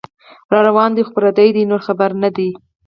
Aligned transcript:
راروان 0.53 0.91
دی 0.93 1.01
خو 1.05 1.11
پردې 1.15 1.63
نو 1.69 1.77
خبر 1.85 2.09
نه 2.23 2.29
دی 2.35 2.49